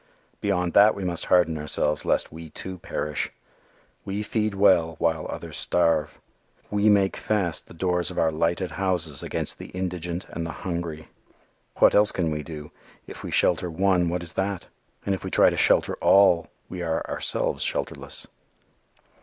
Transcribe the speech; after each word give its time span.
Beyond 0.39 0.73
that 0.73 0.95
we 0.95 1.03
must 1.03 1.25
harden 1.25 1.59
ourselves 1.59 2.05
lest 2.05 2.31
we 2.31 2.49
too 2.49 2.79
perish. 2.79 3.31
We 4.03 4.23
feed 4.23 4.55
well 4.55 4.95
while 4.97 5.27
others 5.29 5.57
starve. 5.57 6.19
We 6.71 6.89
make 6.89 7.15
fast 7.15 7.67
the 7.67 7.75
doors 7.75 8.09
of 8.09 8.17
our 8.17 8.31
lighted 8.31 8.71
houses 8.71 9.21
against 9.21 9.59
the 9.59 9.67
indigent 9.67 10.25
and 10.29 10.43
the 10.43 10.51
hungry. 10.65 11.09
What 11.75 11.93
else 11.93 12.11
can 12.11 12.31
we 12.31 12.41
do? 12.41 12.71
If 13.05 13.21
we 13.23 13.29
shelter 13.29 13.69
one 13.69 14.09
what 14.09 14.23
is 14.23 14.33
that? 14.33 14.65
And 15.05 15.13
if 15.13 15.23
we 15.23 15.29
try 15.29 15.51
to 15.51 15.55
shelter 15.55 15.93
all, 16.01 16.47
we 16.67 16.81
are 16.81 17.05
ourselves 17.07 17.61
shelterless. 17.63 18.25